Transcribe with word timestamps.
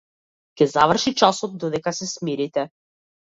Ќе 0.61 0.65
заврши 0.71 1.13
часот 1.19 1.53
додека 1.65 1.95
се 1.99 2.09
смирите. 2.15 2.65